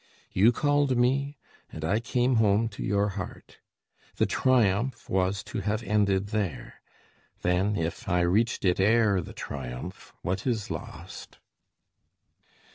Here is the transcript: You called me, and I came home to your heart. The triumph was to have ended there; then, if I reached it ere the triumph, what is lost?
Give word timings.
You 0.31 0.51
called 0.51 0.97
me, 0.97 1.37
and 1.71 1.85
I 1.85 1.99
came 1.99 2.37
home 2.37 2.69
to 2.69 2.81
your 2.81 3.09
heart. 3.09 3.59
The 4.15 4.25
triumph 4.25 5.07
was 5.07 5.43
to 5.43 5.59
have 5.59 5.83
ended 5.83 6.29
there; 6.29 6.81
then, 7.43 7.75
if 7.75 8.09
I 8.09 8.21
reached 8.21 8.65
it 8.65 8.79
ere 8.79 9.21
the 9.21 9.33
triumph, 9.33 10.11
what 10.23 10.47
is 10.47 10.71
lost? 10.71 11.37